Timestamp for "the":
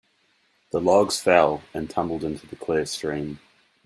0.71-0.79, 2.47-2.55